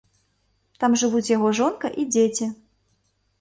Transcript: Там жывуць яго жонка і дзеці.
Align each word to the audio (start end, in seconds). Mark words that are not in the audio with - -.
Там 0.83 0.95
жывуць 1.01 1.29
яго 1.31 1.51
жонка 1.59 1.93
і 2.05 2.07
дзеці. 2.15 2.49